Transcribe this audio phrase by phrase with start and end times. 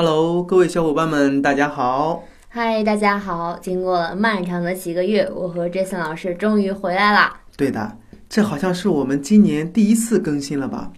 [0.00, 2.22] Hello，各位小伙伴们，大家好。
[2.48, 3.58] 嗨，大家好！
[3.60, 7.40] 经过了漫长的几个月，我和 Jason 老师终于回来啦。
[7.56, 7.98] 对的，
[8.28, 10.92] 这好像是我们今年第一次更新了吧？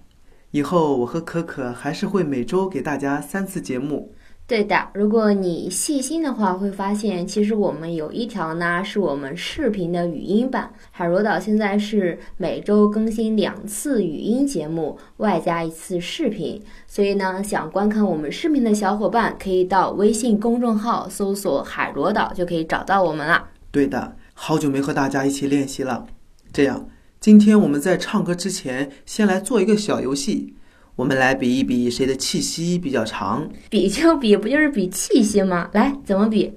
[0.51, 4.13] 以后我和可可还是会每周给大家三次节目。
[4.51, 10.73] 对的，如果你细心的话，会发现其实我们有一条呢，是我们视频的语音版。
[10.91, 16.61] 海螺岛现在是每周更新两次语音节目，外加一次视频。
[16.89, 23.51] 所以呢，想观看我们视频的小伙伴，可以到微信公众号搜索“海螺岛”，就可以找到我们了。
[23.71, 26.09] 对的，好久没和大家一起练习了。
[26.53, 26.89] 这样，
[27.21, 30.57] 今天我们在唱歌之前，先来做一个小游戏。
[31.01, 33.49] 我们来比一比谁的气息比较长。
[33.71, 35.71] 比就比，不就是比气息吗？
[35.73, 36.53] 来，怎么比？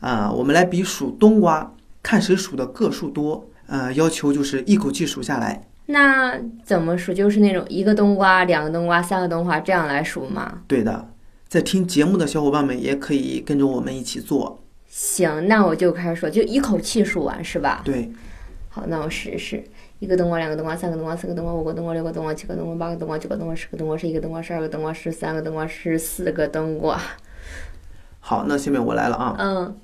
[0.00, 3.48] 啊，我们来比数冬瓜，看谁数的个数多。
[3.66, 5.66] 呃，要求就是一口气数下来。
[5.86, 7.14] 那怎么数？
[7.14, 10.58] 就是那种一个冬瓜、两个冬瓜、三个冬瓜这样来数吗？
[10.66, 11.08] 对的，
[11.48, 14.62] 在听节目的小伙伴们也可以跟着我们一起做。
[14.86, 17.80] 行，那我就开始说，就一口气数完是吧？
[17.86, 18.12] 对。
[18.68, 19.64] 好，那我试试。
[19.98, 27.00] 一个冬瓜，两个冬瓜，三个冬瓜，四个冬瓜，五个冬瓜，六个冬瓜，七个冬瓜，八个冬瓜，九个冬瓜，十个冬瓜，十一个冬瓜，十二个冬瓜，十三个冬瓜，十四个冬瓜。
[28.20, 29.34] 好，那下面我来了啊。
[29.38, 29.76] 嗯。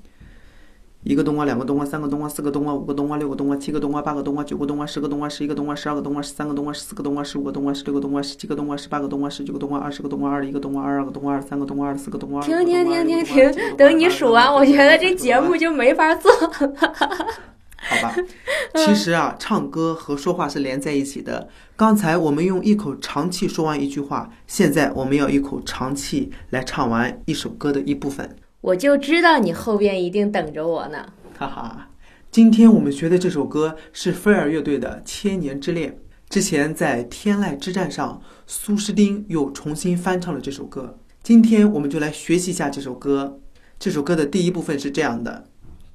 [1.03, 12.41] 一个冬瓜，两个冬瓜，三个冬瓜，四个冬瓜，五个冬瓜，六个冬瓜，七个冬瓜，八个冬瓜，九个冬瓜，十个冬瓜，十一个冬瓜，十二个冬瓜，十三个冬瓜，十四个冬瓜，十五个冬瓜，十六个冬瓜，十七个冬瓜，十八个冬瓜，十九个冬瓜，二十个冬瓜，二十一个冬瓜，二十二个冬瓜，二十三个冬瓜，二十四个冬瓜。
[12.41, 13.77] 停停停停停！
[13.77, 16.49] 等你数完，我觉得这节目就没法做了。
[18.75, 21.47] 其实啊，唱歌和说话是连在一起的。
[21.75, 28.35] 刚才我们用一口长气说完一句话，现在我们要一口长气来唱完一首歌的一部分。
[28.61, 31.05] 我就知道你后边一定等着我呢。
[31.37, 31.89] 哈哈，
[32.31, 35.91] 今天我们学的这首歌是飞儿乐队的《千年之恋》。
[36.27, 40.97] 之前在天籁之战上，苏诗丁又重新翻唱了这首歌。
[41.21, 43.39] 今天我们就来学习一下这首歌。
[43.77, 45.45] 这首歌的第一部分是这样的。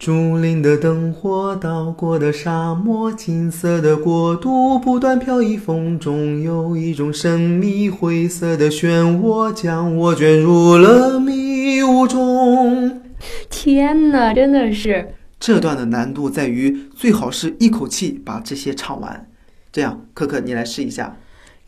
[0.00, 13.02] 竹林的灯火，岛国的沙漠，金色的国度不断飘逸风中，有一种神秘灰色的漩涡将我卷入了迷雾中。
[13.50, 15.12] 天哪，真的是！
[15.39, 19.28] 这段的难度在于最好是一口气把这些唱完。
[19.70, 21.18] 这样，可可你来试一下。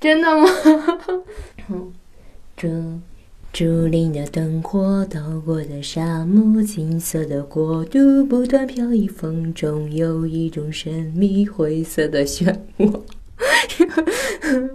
[0.00, 0.48] 真的吗？
[2.56, 2.66] 这。
[3.53, 13.03] 竹林的灯火，到过的沙漠，金色的国度不断飘逸风中，有一种神秘灰色的漩涡。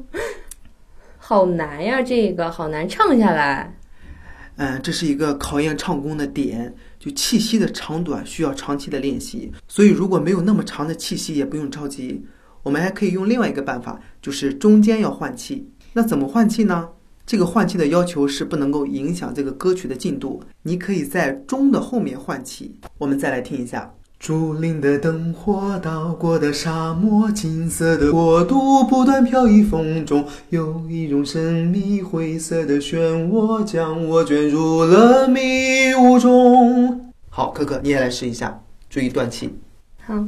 [1.18, 3.76] 好难呀，这个好难唱下来。
[4.58, 9.52] 嗯，这是一个考验唱功的点，就气息的长短需要长期的练习。
[9.68, 12.24] 所以如果没有那么长的气息，也不用着急。
[12.62, 15.68] 我们还可以用另外一个办法，就是中间要换气。
[15.94, 16.88] 那怎么换气呢？
[17.28, 20.42] 这个换气的要求是不能够影响这个歌曲的进度。
[20.64, 22.74] 你可以在钟的后面换气。
[22.98, 37.12] 我们再来听一下：竹林的灯火，岛国的沙漠，金色的国度不断飘逸风中，有一种神秘灰色的漩涡将我卷入了迷雾中。
[37.30, 39.54] 好，可可你也来试一下，注意断气。
[40.06, 40.26] 好。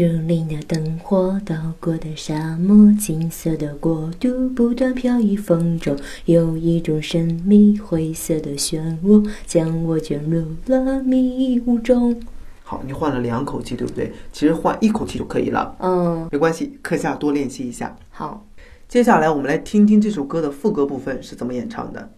[0.00, 5.94] 竹林的灯火，岛国的沙漠，金色的国度不断飘逸风中，
[6.24, 12.18] 有一种神秘灰色的漩涡将我卷入了迷雾中。
[12.62, 14.10] 好，你换了两口气，对不对？
[14.32, 15.76] 其实换一口气就可以了。
[15.80, 17.94] 嗯，没关系，课下多练习一下。
[18.08, 18.46] 好，
[18.88, 22.08] 接下来我们来听听这首歌的副歌部分是怎么演唱的。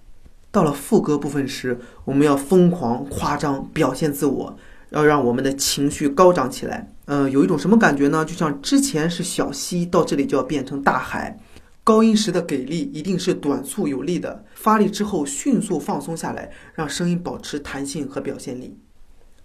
[0.53, 4.57] 到了副歌部分时，我们要疯狂夸张表现自我。
[4.93, 8.25] 要让我们的情绪高涨起来，呃，有一种什么感觉呢？
[8.25, 11.39] 就像之前是小溪，到这里就要变成大海。
[11.85, 18.77] 高音时的给力一定是短促有力的，发力之后迅速放松下来，让声音保持弹性和表现力。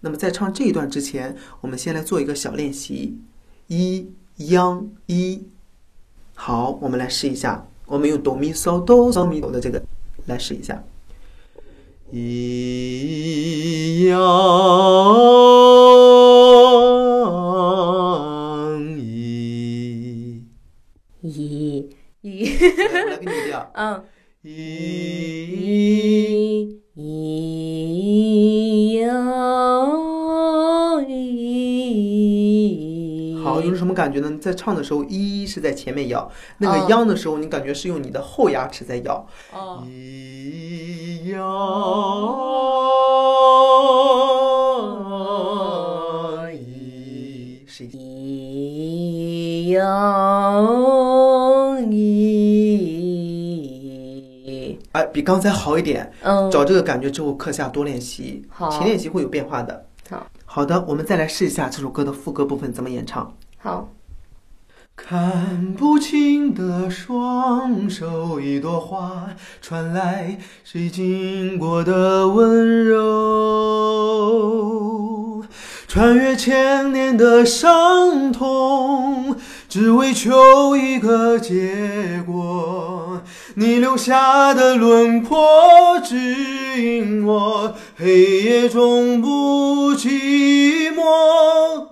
[0.02, 3.18] 那么在唱这一段之前，我们先来做一个小练习：
[3.68, 4.08] 一
[4.50, 5.44] 央一。
[6.36, 9.82] 好，我们来试一下，我们用哆咪嗦哆嗦咪哆的这个
[10.28, 10.84] 来试一下。
[12.12, 14.18] 一阳
[21.68, 21.90] 一。
[23.74, 24.04] 嗯，
[24.42, 24.48] 一
[26.94, 33.38] 一阳一。
[33.44, 34.38] 好，有什么感觉呢？
[34.42, 39.26] 在唱的时候，一是在前面咬，那个央的时候，你感觉是用你的后牙齿在咬。
[39.54, 39.88] 哦。
[41.28, 41.40] 呀，
[46.52, 49.82] 一是一呀
[55.18, 56.14] 比刚才好一点。
[56.22, 59.88] 嗯，找这个感觉之后，课下多练习，好勤练习会有变化的。
[60.12, 63.34] 好，好的，我们再来试一下这首歌的副歌部分怎么演唱。
[63.58, 63.90] 好，
[64.96, 69.30] 看不清的双手，一朵花
[69.60, 73.02] 传来谁经过的温柔，
[75.88, 79.36] 穿越千年的伤痛，
[79.68, 82.87] 只为求一个结果。
[83.60, 85.36] 你留下的轮廓
[86.04, 86.16] 指
[86.80, 91.88] 引我，黑夜中不寂寞。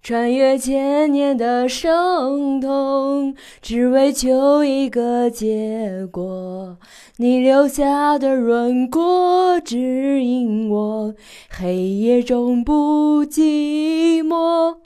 [0.00, 6.78] 穿越千年的伤痛，只为求一个结果。
[7.16, 11.12] 你留下的轮廓指引我，
[11.50, 14.76] 黑夜中不寂寞。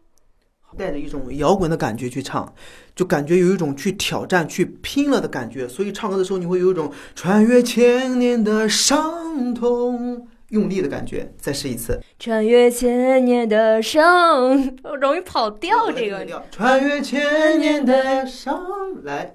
[0.79, 2.51] 带着一种摇滚的感觉去唱，
[2.95, 5.67] 就感觉有一种去挑战、去拼了的感觉。
[5.67, 11.31] 所以唱歌的时候，你会有一种穿越千年的伤痛，用力的感觉。
[11.37, 14.57] 再试一次，穿越千年的伤，
[15.01, 15.91] 容易跑调。
[15.91, 18.65] 这个穿越千年的伤，
[19.03, 19.35] 来，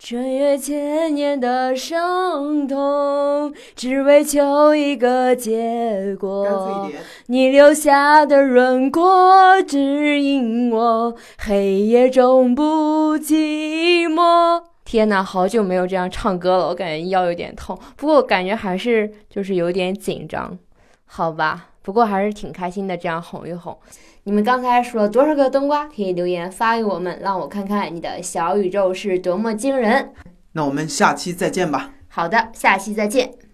[0.00, 6.88] 穿越千年的伤痛，只为求一个结果。
[7.26, 14.62] 你留下的轮廓指引我，黑夜中不寂寞。
[14.84, 20.56] 天呐，好久没有这样唱歌了，我感觉腰有点痛，不过我感觉还是就是有点紧张，
[21.08, 21.70] 好吧。
[21.82, 23.76] 不过还是挺开心的，这样哄一哄。
[24.24, 25.86] 你们刚才数了多少个冬瓜？
[25.86, 30.12] 可以留言发给我们，让我看看你的小宇宙是多么惊人。
[30.52, 31.92] 那我们下期再见吧。
[32.08, 33.38] 好的，下期再见。